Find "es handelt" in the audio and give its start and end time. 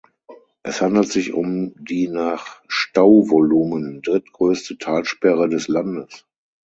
0.63-1.09